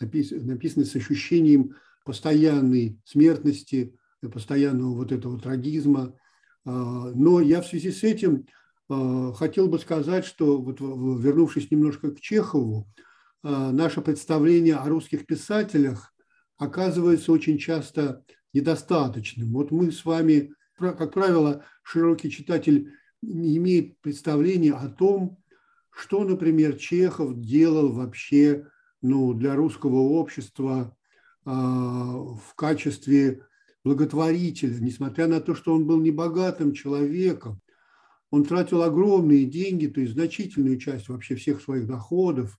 написаны 0.00 0.84
с 0.84 0.94
ощущением 0.94 1.76
постоянной 2.04 3.00
смертности, 3.04 3.96
постоянного 4.32 4.94
вот 4.94 5.12
этого 5.12 5.40
трагизма. 5.40 6.14
А, 6.66 7.10
но 7.14 7.40
я 7.40 7.62
в 7.62 7.66
связи 7.66 7.90
с 7.90 8.04
этим 8.04 8.46
а, 8.90 9.32
хотел 9.32 9.68
бы 9.68 9.78
сказать, 9.78 10.26
что 10.26 10.60
вот 10.60 10.80
вернувшись 10.80 11.70
немножко 11.70 12.10
к 12.10 12.20
Чехову, 12.20 12.86
наше 13.42 14.00
представление 14.00 14.76
о 14.76 14.88
русских 14.88 15.26
писателях 15.26 16.14
оказывается 16.56 17.30
очень 17.30 17.58
часто 17.58 18.24
недостаточным. 18.54 19.52
Вот 19.52 19.70
мы 19.70 19.92
с 19.92 20.06
вами 20.06 20.54
как 20.78 21.12
правило, 21.12 21.64
широкий 21.82 22.30
читатель 22.30 22.92
не 23.22 23.56
имеет 23.56 24.00
представления 24.00 24.72
о 24.72 24.88
том, 24.88 25.38
что, 25.90 26.24
например, 26.24 26.76
Чехов 26.76 27.40
делал 27.40 27.92
вообще 27.92 28.66
ну, 29.00 29.32
для 29.34 29.54
русского 29.54 29.96
общества 29.96 30.96
э, 31.44 31.50
в 31.50 32.54
качестве 32.56 33.46
благотворителя, 33.84 34.78
несмотря 34.80 35.26
на 35.26 35.40
то, 35.40 35.54
что 35.54 35.74
он 35.74 35.86
был 35.86 36.00
небогатым 36.00 36.72
человеком, 36.72 37.60
он 38.30 38.44
тратил 38.44 38.82
огромные 38.82 39.44
деньги, 39.44 39.86
то 39.86 40.00
есть 40.00 40.14
значительную 40.14 40.78
часть 40.78 41.08
вообще 41.08 41.36
всех 41.36 41.62
своих 41.62 41.86
доходов 41.86 42.58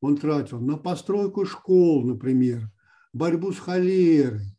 он 0.00 0.16
тратил 0.16 0.60
на 0.60 0.76
постройку 0.76 1.44
школ, 1.44 2.04
например, 2.04 2.70
борьбу 3.12 3.52
с 3.52 3.58
холерой, 3.58 4.57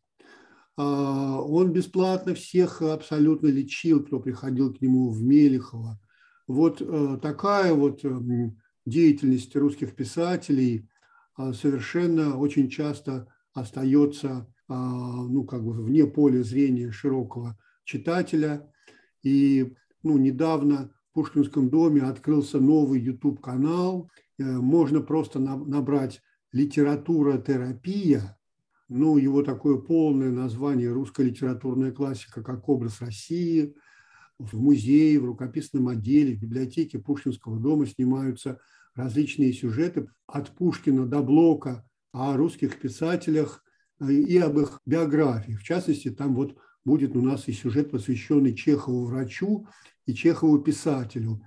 он 0.82 1.72
бесплатно 1.72 2.34
всех 2.34 2.82
абсолютно 2.82 3.48
лечил, 3.48 4.04
кто 4.04 4.20
приходил 4.20 4.72
к 4.72 4.80
нему 4.80 5.10
в 5.10 5.22
Мелехово. 5.22 6.00
Вот 6.46 6.82
такая 7.20 7.74
вот 7.74 8.02
деятельность 8.86 9.54
русских 9.56 9.94
писателей 9.94 10.88
совершенно 11.36 12.36
очень 12.36 12.68
часто 12.68 13.32
остается 13.52 14.46
ну, 14.68 15.44
как 15.44 15.64
бы 15.64 15.72
вне 15.72 16.06
поля 16.06 16.42
зрения 16.42 16.90
широкого 16.92 17.58
читателя. 17.84 18.72
И 19.22 19.74
ну, 20.02 20.16
недавно 20.16 20.92
в 21.10 21.14
Пушкинском 21.14 21.68
доме 21.68 22.02
открылся 22.02 22.58
новый 22.58 23.00
YouTube-канал. 23.00 24.10
Э, 24.38 24.44
можно 24.44 25.00
просто 25.00 25.40
набрать 25.40 26.22
«Литература 26.52 27.38
терапия», 27.38 28.38
ну, 28.90 29.16
его 29.18 29.44
такое 29.44 29.78
полное 29.78 30.30
название 30.30 30.90
«Русская 30.90 31.22
литературная 31.22 31.92
классика 31.92 32.42
как 32.42 32.68
образ 32.68 33.00
России». 33.00 33.74
В 34.38 34.60
музее, 34.60 35.20
в 35.20 35.26
рукописном 35.26 35.88
отделе, 35.88 36.34
в 36.34 36.40
библиотеке 36.40 36.98
Пушкинского 36.98 37.60
дома 37.60 37.86
снимаются 37.86 38.58
различные 38.94 39.52
сюжеты 39.52 40.08
от 40.26 40.56
Пушкина 40.56 41.06
до 41.06 41.22
Блока 41.22 41.86
о 42.12 42.36
русских 42.36 42.80
писателях 42.80 43.62
э, 44.00 44.12
и 44.12 44.38
об 44.38 44.58
их 44.58 44.80
биографии. 44.86 45.52
В 45.52 45.62
частности, 45.62 46.10
там 46.10 46.34
вот 46.34 46.56
будет 46.84 47.14
у 47.14 47.22
нас 47.22 47.46
и 47.46 47.52
сюжет, 47.52 47.92
посвященный 47.92 48.56
Чехову 48.56 49.04
врачу 49.04 49.68
и 50.06 50.14
Чехову 50.14 50.58
писателю. 50.58 51.40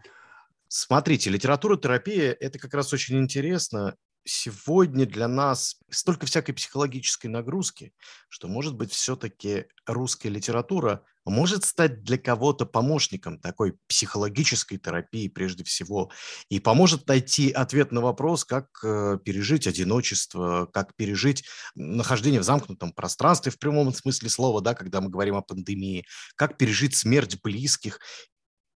Смотрите, 0.70 1.30
литература 1.30 1.76
терапия– 1.76 2.32
это 2.40 2.58
как 2.58 2.74
раз 2.74 2.94
очень 2.94 3.20
интересно 3.20 3.98
сегодня 4.26 5.06
для 5.06 5.28
нас 5.28 5.78
столько 5.90 6.26
всякой 6.26 6.54
психологической 6.54 7.30
нагрузки, 7.30 7.94
что, 8.30 8.48
может 8.48 8.76
быть, 8.76 8.92
все-таки 8.92 9.66
русская 9.86 10.30
литература 10.30 11.04
может 11.26 11.64
стать 11.64 12.04
для 12.04 12.18
кого-то 12.18 12.66
помощником 12.66 13.40
такой 13.40 13.78
психологической 13.88 14.78
терапии 14.78 15.28
прежде 15.28 15.64
всего 15.64 16.12
и 16.50 16.60
поможет 16.60 17.08
найти 17.08 17.52
ответ 17.52 17.92
на 17.92 18.02
вопрос, 18.02 18.44
как 18.44 18.68
э, 18.84 19.18
пережить 19.24 19.68
одиночество, 19.68 20.70
как 20.74 20.96
пережить 20.96 21.46
нахождение 21.76 22.42
в 22.42 22.46
замкнутом 22.46 22.92
пространстве 22.92 23.52
в 23.52 23.60
прямом 23.60 23.94
смысле 23.94 24.30
слова, 24.30 24.62
да, 24.62 24.74
когда 24.74 25.02
мы 25.02 25.10
говорим 25.10 25.36
о 25.36 25.42
пандемии, 25.42 26.06
как 26.36 26.58
пережить 26.58 26.96
смерть 26.96 27.40
близких. 27.42 28.00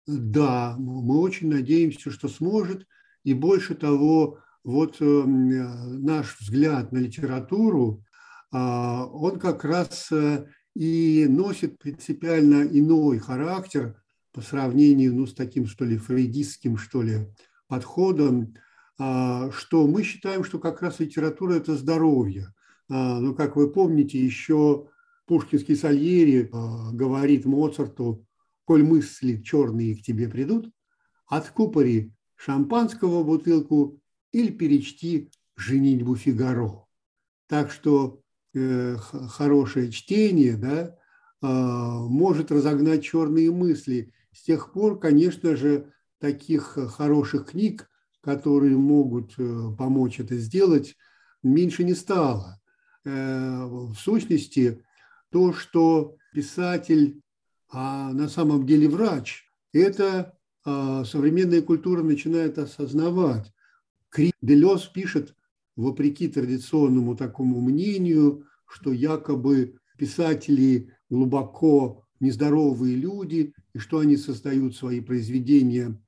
Да, 0.05 0.75
мы 0.77 1.19
очень 1.19 1.49
надеемся, 1.49 2.11
что 2.11 2.29
сможет. 2.29 2.85
И 3.23 3.33
больше 3.33 3.75
того, 3.75 4.39
вот 4.67 4.97
э, 4.99 5.05
наш 5.05 6.37
взгляд 6.41 6.91
на 6.91 6.97
литературу, 6.97 8.03
а, 8.51 9.05
он 9.05 9.39
как 9.39 9.63
раз 9.63 10.11
э, 10.11 10.45
и 10.75 11.25
носит 11.29 11.79
принципиально 11.79 12.63
иной 12.63 13.19
характер 13.19 13.95
по 14.33 14.41
сравнению 14.41 15.15
ну, 15.15 15.25
с 15.25 15.33
таким, 15.33 15.67
что 15.67 15.85
ли, 15.85 15.97
фрейдистским, 15.97 16.75
что 16.75 17.01
ли, 17.01 17.33
подходом, 17.69 18.55
а, 18.99 19.51
что 19.51 19.87
мы 19.87 20.03
считаем, 20.03 20.43
что 20.43 20.59
как 20.59 20.81
раз 20.81 20.99
литература– 20.99 21.53
это 21.55 21.77
здоровье. 21.77 22.53
А, 22.89 23.21
но, 23.21 23.33
как 23.33 23.55
вы 23.55 23.71
помните, 23.71 24.19
еще 24.19 24.89
пушкинский 25.27 25.77
Сальери 25.77 26.51
говорит 26.91 27.45
Моцарту, 27.45 28.25
«Коль 28.65 28.83
мысли 28.83 29.41
черные 29.41 29.95
к 29.95 30.01
тебе 30.01 30.27
придут, 30.27 30.69
откупори 31.25 32.11
шампанского 32.35 33.23
бутылку 33.23 34.01
или 34.37 34.51
перечти 34.51 35.31
«Женитьбу 35.55 36.15
Фигаро». 36.15 36.85
Так 37.47 37.71
что 37.71 38.21
э, 38.53 38.95
хорошее 39.29 39.91
чтение 39.91 40.55
да, 40.57 40.95
э, 41.41 41.47
может 41.47 42.51
разогнать 42.51 43.03
черные 43.03 43.51
мысли. 43.51 44.13
С 44.31 44.43
тех 44.43 44.73
пор, 44.73 44.99
конечно 44.99 45.55
же, 45.55 45.91
таких 46.19 46.77
хороших 46.95 47.47
книг, 47.47 47.89
которые 48.21 48.77
могут 48.77 49.33
э, 49.39 49.71
помочь 49.75 50.19
это 50.19 50.37
сделать, 50.37 50.95
меньше 51.41 51.83
не 51.83 51.95
стало. 51.95 52.61
Э, 53.05 53.65
в 53.65 53.95
сущности, 53.95 54.83
то, 55.31 55.51
что 55.51 56.15
писатель, 56.31 57.21
а 57.71 58.13
на 58.13 58.29
самом 58.29 58.67
деле 58.67 58.87
врач, 58.87 59.45
это 59.73 60.37
э, 60.63 61.03
современная 61.05 61.63
культура 61.63 62.03
начинает 62.03 62.59
осознавать. 62.59 63.51
Делес 64.41 64.85
пишет, 64.85 65.35
вопреки 65.75 66.27
традиционному 66.27 67.15
такому 67.15 67.61
мнению, 67.61 68.45
что 68.65 68.91
якобы 68.91 69.75
писатели 69.97 70.93
глубоко 71.09 72.05
нездоровые 72.19 72.95
люди, 72.95 73.53
и 73.73 73.79
что 73.79 73.99
они 73.99 74.17
создают 74.17 74.75
свои 74.75 75.01
произведения 75.01 76.01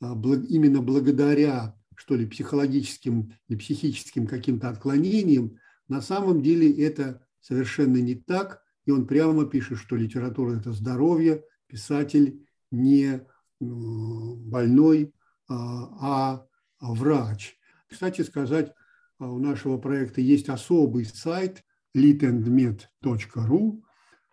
а, 0.00 0.12
именно 0.48 0.80
благодаря, 0.80 1.76
что 1.96 2.14
ли, 2.14 2.26
психологическим 2.26 3.32
и 3.48 3.56
психическим 3.56 4.26
каким-то 4.26 4.68
отклонениям, 4.68 5.58
на 5.88 6.00
самом 6.00 6.42
деле 6.42 6.70
это 6.84 7.26
совершенно 7.40 7.96
не 7.96 8.14
так, 8.14 8.62
и 8.84 8.90
он 8.90 9.06
прямо 9.06 9.46
пишет, 9.46 9.78
что 9.78 9.96
литература– 9.96 10.56
это 10.58 10.72
здоровье, 10.72 11.44
писатель 11.66 12.46
не 12.70 13.26
больной, 13.58 15.12
а, 15.48 16.36
а 16.36 16.46
врач. 16.80 17.56
Кстати 17.88 18.22
сказать, 18.22 18.72
а, 19.18 19.30
у 19.30 19.38
нашего 19.38 19.78
проекта 19.78 20.20
есть 20.20 20.48
особый 20.48 21.04
сайт 21.04 21.64
litandmed.ru, 21.96 23.82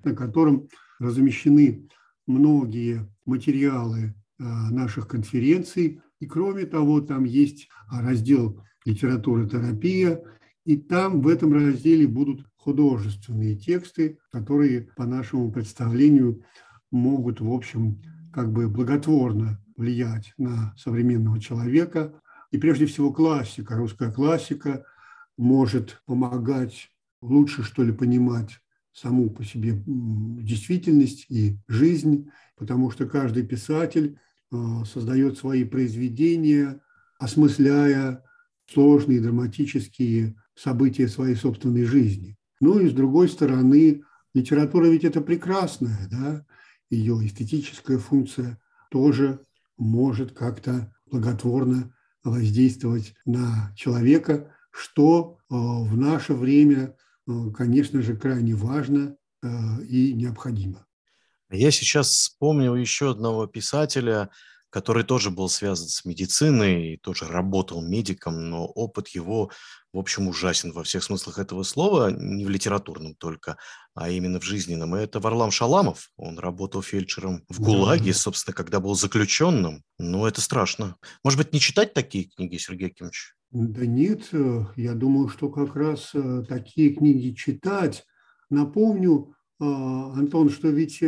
на 0.03 0.15
котором 0.15 0.67
размещены 0.99 1.87
многие 2.27 3.09
материалы 3.25 4.15
а, 4.39 4.71
наших 4.71 5.07
конференций. 5.07 6.01
И 6.19 6.25
кроме 6.25 6.65
того, 6.65 7.01
там 7.01 7.23
есть 7.23 7.69
раздел 7.91 8.61
«Литература 8.85 9.47
терапия», 9.47 10.21
и 10.65 10.77
там 10.77 11.21
в 11.21 11.27
этом 11.27 11.53
разделе 11.53 12.07
будут 12.07 12.45
художественные 12.55 13.57
тексты, 13.57 14.17
которые, 14.31 14.89
по 14.95 15.05
нашему 15.05 15.51
представлению, 15.51 16.41
могут, 16.89 17.41
в 17.41 17.51
общем, 17.51 18.01
как 18.31 18.51
бы 18.53 18.69
благотворно 18.69 19.61
влиять 19.75 20.33
на 20.37 20.73
современного 20.77 21.39
человека, 21.39 22.21
и 22.53 22.57
прежде 22.59 22.85
всего 22.85 23.11
классика, 23.11 23.75
русская 23.75 24.11
классика 24.11 24.85
может 25.37 26.03
помогать 26.05 26.91
лучше, 27.19 27.63
что 27.63 27.83
ли, 27.83 27.91
понимать 27.91 28.59
саму 28.93 29.31
по 29.31 29.43
себе 29.43 29.81
действительность 29.85 31.25
и 31.29 31.57
жизнь, 31.67 32.29
потому 32.55 32.91
что 32.91 33.07
каждый 33.07 33.43
писатель 33.43 34.19
э, 34.51 34.55
создает 34.85 35.39
свои 35.39 35.63
произведения, 35.63 36.79
осмысляя 37.17 38.23
сложные 38.71 39.19
драматические 39.19 40.35
события 40.53 41.07
своей 41.07 41.35
собственной 41.35 41.85
жизни. 41.85 42.37
Ну 42.59 42.77
и 42.77 42.87
с 42.87 42.93
другой 42.93 43.29
стороны, 43.29 44.03
литература 44.35 44.85
ведь 44.85 45.05
это 45.05 45.21
прекрасная, 45.21 46.07
да, 46.11 46.45
ее 46.91 47.15
эстетическая 47.25 47.97
функция 47.97 48.61
тоже 48.91 49.39
может 49.75 50.33
как-то 50.33 50.93
благотворно 51.07 51.91
воздействовать 52.23 53.13
на 53.25 53.73
человека, 53.75 54.53
что 54.71 55.37
э, 55.37 55.55
в 55.55 55.95
наше 55.97 56.33
время, 56.33 56.95
э, 57.27 57.31
конечно 57.55 58.01
же, 58.01 58.15
крайне 58.15 58.55
важно 58.55 59.15
э, 59.41 59.47
и 59.85 60.13
необходимо. 60.13 60.85
Я 61.49 61.69
сейчас 61.69 62.07
вспомнил 62.09 62.75
еще 62.75 63.11
одного 63.11 63.45
писателя, 63.45 64.29
который 64.73 65.03
тоже 65.03 65.29
был 65.29 65.49
связан 65.49 65.87
с 65.87 66.03
медициной, 66.03 66.97
тоже 67.03 67.27
работал 67.27 67.79
медиком, 67.83 68.49
но 68.49 68.65
опыт 68.65 69.09
его, 69.09 69.51
в 69.93 69.99
общем, 69.99 70.27
ужасен 70.27 70.71
во 70.71 70.83
всех 70.83 71.03
смыслах 71.03 71.37
этого 71.37 71.61
слова, 71.61 72.09
не 72.09 72.43
в 72.43 72.49
литературном 72.49 73.13
только, 73.13 73.57
а 73.93 74.09
именно 74.09 74.39
в 74.39 74.43
жизненном. 74.43 74.95
И 74.95 74.99
это 74.99 75.19
Варлам 75.19 75.51
Шаламов. 75.51 76.09
Он 76.17 76.39
работал 76.39 76.81
фельдшером 76.81 77.43
в 77.49 77.61
ГУЛАГе, 77.61 78.15
собственно, 78.15 78.55
когда 78.55 78.79
был 78.79 78.95
заключенным. 78.95 79.83
Ну, 79.99 80.25
это 80.25 80.41
страшно. 80.41 80.95
Может 81.23 81.37
быть, 81.37 81.53
не 81.53 81.59
читать 81.59 81.93
такие 81.93 82.23
книги, 82.23 82.57
Сергей 82.57 82.87
Акимович? 82.87 83.35
Да 83.51 83.85
нет, 83.85 84.29
э, 84.31 84.65
я 84.75 84.95
думаю, 84.95 85.29
что 85.29 85.49
как 85.49 85.75
раз 85.75 86.09
э, 86.15 86.45
такие 86.49 86.95
книги 86.95 87.35
читать. 87.35 88.05
Напомню, 88.49 89.35
э, 89.59 89.65
Антон, 89.65 90.49
что 90.49 90.69
ведь 90.69 90.99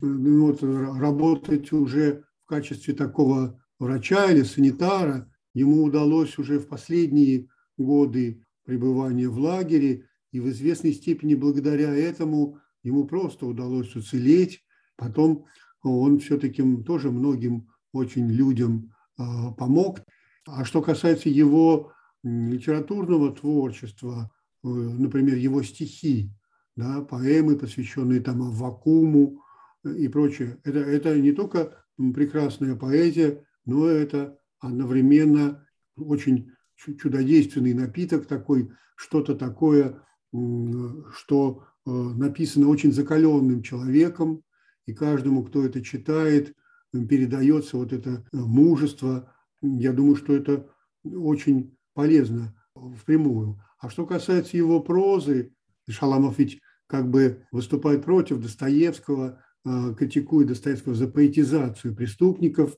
ну 0.00 0.46
вот, 0.46 0.62
работать 0.62 1.72
уже 1.72 2.24
в 2.44 2.46
качестве 2.46 2.94
такого 2.94 3.60
врача 3.78 4.30
или 4.30 4.42
санитара 4.42 5.30
ему 5.54 5.82
удалось 5.82 6.38
уже 6.38 6.58
в 6.58 6.68
последние 6.68 7.48
годы 7.78 8.44
пребывания 8.64 9.28
в 9.28 9.38
лагере, 9.38 10.06
и 10.30 10.40
в 10.40 10.48
известной 10.50 10.92
степени 10.92 11.34
благодаря 11.34 11.94
этому 11.94 12.58
ему 12.82 13.04
просто 13.04 13.46
удалось 13.46 13.94
уцелеть. 13.96 14.62
Потом 14.96 15.46
он 15.82 16.18
все-таки 16.18 16.62
тоже 16.82 17.10
многим 17.10 17.68
очень 17.92 18.28
людям 18.28 18.92
а, 19.16 19.52
помог. 19.52 20.00
А 20.46 20.64
что 20.64 20.82
касается 20.82 21.28
его 21.28 21.92
литературного 22.22 23.34
творчества, 23.34 24.30
э, 24.64 24.68
например, 24.68 25.36
его 25.36 25.62
стихи, 25.62 26.30
да, 26.76 27.02
поэмы, 27.02 27.56
посвященные 27.56 28.20
там 28.20 28.42
Аввакуму 28.42 29.40
и 29.84 30.08
прочее. 30.08 30.58
Это, 30.64 30.78
это 30.78 31.18
не 31.18 31.32
только 31.32 31.83
прекрасная 31.96 32.76
поэзия, 32.76 33.44
но 33.64 33.86
это 33.86 34.38
одновременно 34.58 35.66
очень 35.96 36.52
чудодейственный 36.76 37.74
напиток 37.74 38.26
такой, 38.26 38.70
что-то 38.96 39.34
такое, 39.34 40.02
что 40.32 41.64
э, 41.86 41.90
написано 41.90 42.68
очень 42.68 42.92
закаленным 42.92 43.62
человеком, 43.62 44.42
и 44.86 44.92
каждому, 44.92 45.44
кто 45.44 45.64
это 45.64 45.82
читает, 45.82 46.54
передается 46.92 47.76
вот 47.76 47.92
это 47.92 48.10
э, 48.10 48.36
мужество. 48.36 49.32
Я 49.62 49.92
думаю, 49.92 50.16
что 50.16 50.34
это 50.34 50.68
очень 51.04 51.76
полезно 51.94 52.54
впрямую. 52.74 53.60
А 53.78 53.88
что 53.88 54.06
касается 54.06 54.56
его 54.56 54.80
прозы, 54.80 55.52
Шаламов 55.88 56.38
ведь 56.38 56.60
как 56.86 57.10
бы 57.10 57.46
выступает 57.50 58.04
против 58.04 58.40
Достоевского, 58.40 59.43
критикует 59.64 60.48
Достоевского 60.48 60.94
за 60.94 61.08
поэтизацию 61.08 61.94
преступников 61.94 62.76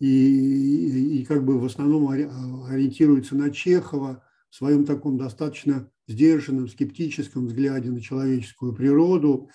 и, 0.00 1.20
и, 1.20 1.24
как 1.24 1.44
бы 1.44 1.58
в 1.58 1.64
основном 1.64 2.08
ориентируется 2.08 3.36
на 3.36 3.50
Чехова 3.50 4.22
в 4.50 4.56
своем 4.56 4.84
таком 4.84 5.18
достаточно 5.18 5.88
сдержанном, 6.08 6.68
скептическом 6.68 7.46
взгляде 7.46 7.90
на 7.90 8.00
человеческую 8.00 8.74
природу. 8.74 9.50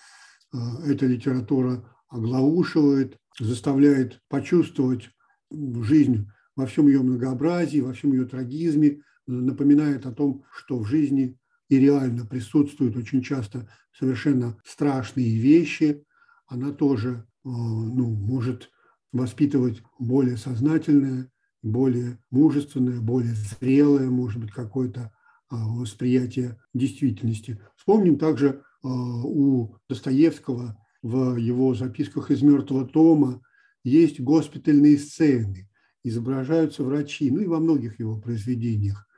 Э, 0.52 0.58
эта 0.86 1.06
литература 1.06 1.84
оглаушивает, 2.08 3.16
заставляет 3.38 4.20
почувствовать 4.28 5.10
жизнь 5.50 6.28
во 6.56 6.66
всем 6.66 6.86
ее 6.86 7.02
многообразии, 7.02 7.80
во 7.80 7.94
всем 7.94 8.12
ее 8.12 8.26
трагизме, 8.26 9.02
напоминает 9.26 10.04
о 10.06 10.12
том, 10.12 10.44
что 10.54 10.78
в 10.78 10.86
жизни 10.86 11.38
и 11.68 11.78
реально 11.78 12.26
присутствуют 12.26 12.96
очень 12.96 13.22
часто 13.22 13.68
совершенно 13.98 14.58
страшные 14.64 15.38
вещи. 15.38 16.04
Она 16.52 16.70
тоже 16.70 17.08
э, 17.08 17.48
ну, 17.48 18.10
может 18.10 18.70
воспитывать 19.10 19.82
более 19.98 20.36
сознательное, 20.36 21.30
более 21.62 22.18
мужественное, 22.30 23.00
более 23.00 23.34
зрелое, 23.34 24.10
может 24.10 24.38
быть, 24.38 24.50
какое-то 24.50 25.00
э, 25.00 25.56
восприятие 25.56 26.60
действительности. 26.74 27.58
Вспомним 27.74 28.18
также 28.18 28.48
э, 28.48 28.58
у 28.82 29.76
Достоевского 29.88 30.76
в 31.00 31.36
его 31.36 31.74
записках 31.74 32.30
из 32.30 32.42
«Мертвого 32.42 32.86
тома» 32.86 33.40
есть 33.82 34.20
госпитальные 34.20 34.98
сцены, 34.98 35.70
изображаются 36.04 36.84
врачи, 36.84 37.30
ну 37.30 37.40
и 37.40 37.46
во 37.46 37.60
многих 37.60 37.98
его 37.98 38.20
произведениях. 38.20 39.08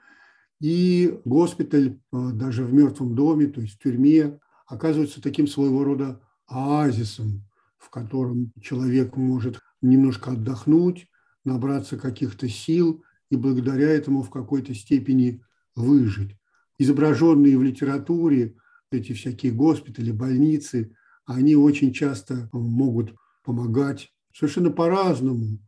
И 0.60 1.18
госпиталь 1.24 1.98
а, 2.12 2.30
даже 2.30 2.64
в 2.64 2.72
мертвом 2.72 3.16
доме, 3.16 3.48
то 3.48 3.60
есть 3.60 3.74
в 3.74 3.82
тюрьме, 3.82 4.38
оказывается 4.66 5.20
таким 5.20 5.46
своего 5.46 5.84
рода 5.84 6.22
оазисом, 6.46 7.44
в 7.78 7.90
котором 7.90 8.52
человек 8.60 9.16
может 9.16 9.60
немножко 9.82 10.32
отдохнуть, 10.32 11.06
набраться 11.44 11.96
каких-то 11.96 12.48
сил 12.48 13.04
и 13.30 13.36
благодаря 13.36 13.90
этому 13.90 14.22
в 14.22 14.30
какой-то 14.30 14.74
степени 14.74 15.42
выжить. 15.74 16.36
Изображенные 16.78 17.58
в 17.58 17.62
литературе 17.62 18.56
эти 18.90 19.12
всякие 19.12 19.52
госпитали, 19.52 20.10
больницы, 20.10 20.96
они 21.26 21.56
очень 21.56 21.92
часто 21.92 22.48
могут 22.52 23.14
помогать 23.44 24.12
совершенно 24.32 24.70
по-разному. 24.70 25.58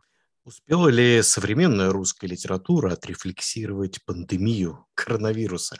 Успела 0.44 0.88
ли 0.88 1.22
современная 1.22 1.90
русская 1.90 2.28
литература 2.28 2.92
отрефлексировать 2.92 4.04
пандемию 4.04 4.86
коронавируса? 4.94 5.76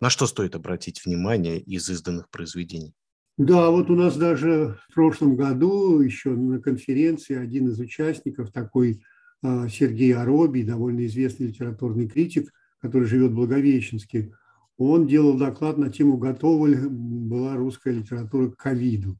На 0.00 0.10
что 0.10 0.26
стоит 0.26 0.54
обратить 0.54 1.04
внимание 1.04 1.60
из 1.60 1.88
изданных 1.90 2.30
произведений? 2.30 2.94
Да, 3.38 3.70
вот 3.70 3.88
у 3.88 3.94
нас 3.94 4.16
даже 4.16 4.76
в 4.88 4.94
прошлом 4.94 5.36
году 5.36 6.00
еще 6.00 6.30
на 6.30 6.60
конференции 6.60 7.36
один 7.36 7.68
из 7.68 7.78
участников, 7.78 8.50
такой 8.50 9.00
а, 9.42 9.68
Сергей 9.68 10.12
Аробий, 10.12 10.64
довольно 10.64 11.06
известный 11.06 11.46
литературный 11.46 12.08
критик, 12.08 12.52
который 12.80 13.06
живет 13.06 13.30
в 13.30 13.36
Благовещенске, 13.36 14.32
он 14.76 15.06
делал 15.06 15.38
доклад 15.38 15.78
на 15.78 15.88
тему, 15.88 16.16
готова 16.16 16.66
ли 16.66 16.78
была 16.88 17.54
русская 17.54 17.94
литература 17.94 18.50
к 18.50 18.56
ковиду. 18.56 19.16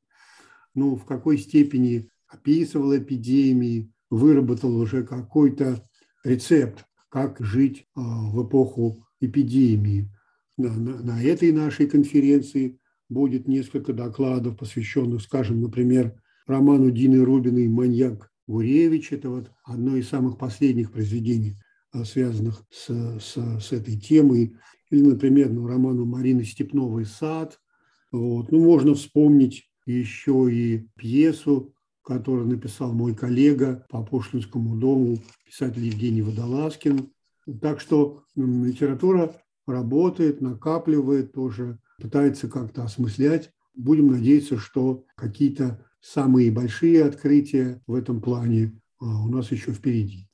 Ну, 0.75 0.97
в 0.97 1.05
какой 1.05 1.39
степени 1.39 2.11
описывал 2.27 2.97
эпидемии, 2.97 3.93
выработал 4.11 4.77
уже 4.77 5.05
какой-то 5.05 5.89
рецепт, 6.25 6.85
как 7.09 7.37
жить 7.39 7.87
а, 7.95 8.01
в 8.01 8.45
эпоху 8.45 9.07
эпидемии. 9.21 10.11
На, 10.57 10.73
на, 10.73 11.03
на 11.05 11.23
этой 11.23 11.53
нашей 11.53 11.87
конференции 11.87 12.78
будет 13.09 13.49
несколько 13.49 13.93
докладов, 13.93 14.57
посвященных, 14.57 15.23
скажем, 15.23 15.61
например, 15.61 16.21
роману 16.47 16.91
Дины 16.91 17.25
Рубиной 17.25 17.69
«Маньяк 17.69 18.31
Гуревич». 18.47 19.13
Это 19.13 19.31
вот 19.31 19.51
одно 19.65 19.97
из 19.97 20.09
самых 20.09 20.39
последних 20.39 20.93
произведений, 20.93 21.57
а, 21.93 22.05
связанных 22.05 22.65
с, 22.71 22.89
с, 23.21 23.61
с 23.61 23.73
этой 23.73 23.99
темой. 23.99 24.57
Или, 24.91 25.03
например, 25.03 25.51
ну, 25.51 25.67
роману 25.67 26.05
Марины 26.05 26.45
Степновой 26.45 27.05
«Сад». 27.05 27.61
Вот. 28.11 28.51
Ну, 28.53 28.65
можно 28.65 28.95
вспомнить 28.95 29.71
еще 29.87 30.49
и 30.51 30.89
пьесу 30.97 31.75
который 32.09 32.47
написал 32.47 32.95
мой 32.95 33.15
коллега 33.15 33.85
по 33.91 34.03
Пошлинскому 34.03 34.77
дому, 34.77 35.19
писатель 35.45 35.85
Евгений 35.85 36.23
Водолазкин. 36.23 37.13
Так 37.61 37.81
что 37.81 38.23
литература 38.35 39.35
работает, 39.67 40.41
накапливает 40.41 41.33
тоже, 41.33 41.79
пытается 41.99 42.49
как-то 42.49 42.85
осмыслять. 42.85 43.51
Будем 43.75 44.09
надеяться, 44.09 44.59
что 44.59 45.05
какие-то 45.15 45.85
самые 46.01 46.51
большие 46.51 47.05
открытия 47.05 47.83
в 47.87 47.95
этом 47.95 48.21
плане 48.21 48.81
а, 49.01 49.23
у 49.25 49.29
нас 49.29 49.51
еще 49.53 49.73
впереди. 49.73 50.29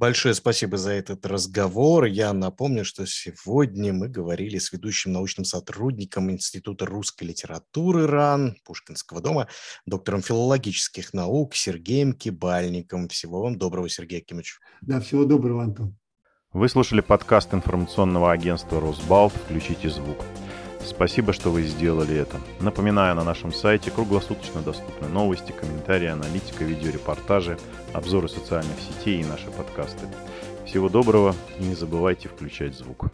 Большое 0.00 0.34
спасибо 0.34 0.78
за 0.78 0.92
этот 0.92 1.26
разговор. 1.26 2.04
Я 2.06 2.32
напомню, 2.32 2.86
что 2.86 3.04
сегодня 3.06 3.92
мы 3.92 4.08
говорили 4.08 4.56
с 4.56 4.72
ведущим 4.72 5.12
научным 5.12 5.44
сотрудником 5.44 6.30
Института 6.30 6.86
русской 6.86 7.24
литературы 7.24 8.06
РАН 8.06 8.56
Пушкинского 8.64 9.20
дома, 9.20 9.48
доктором 9.84 10.22
филологических 10.22 11.12
наук 11.12 11.54
Сергеем 11.54 12.14
Кибальником. 12.14 13.08
Всего 13.08 13.42
вам 13.42 13.58
доброго, 13.58 13.90
Сергей 13.90 14.20
Акимович. 14.20 14.58
Да, 14.80 15.00
всего 15.00 15.26
доброго, 15.26 15.64
Антон. 15.64 15.94
Вы 16.54 16.70
слушали 16.70 17.02
подкаст 17.02 17.52
информационного 17.52 18.32
агентства 18.32 18.80
«Росбалт. 18.80 19.34
Включите 19.34 19.90
звук». 19.90 20.24
Спасибо, 20.84 21.32
что 21.32 21.50
вы 21.50 21.62
сделали 21.62 22.16
это. 22.16 22.40
Напоминаю, 22.60 23.14
на 23.14 23.24
нашем 23.24 23.52
сайте 23.52 23.90
круглосуточно 23.90 24.62
доступны 24.62 25.08
новости, 25.08 25.52
комментарии, 25.52 26.08
аналитика, 26.08 26.64
видеорепортажи, 26.64 27.58
обзоры 27.92 28.28
социальных 28.28 28.76
сетей 28.80 29.20
и 29.20 29.24
наши 29.24 29.50
подкасты. 29.50 30.06
Всего 30.66 30.88
доброго 30.88 31.34
и 31.58 31.64
не 31.64 31.74
забывайте 31.74 32.28
включать 32.28 32.74
звук. 32.74 33.06